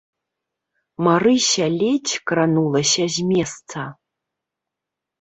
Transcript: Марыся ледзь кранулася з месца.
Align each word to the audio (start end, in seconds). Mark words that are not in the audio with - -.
Марыся 1.07 1.67
ледзь 1.79 2.15
кранулася 2.33 3.05
з 3.19 3.29
месца. 3.31 3.89